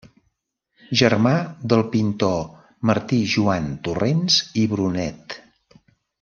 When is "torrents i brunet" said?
3.89-5.39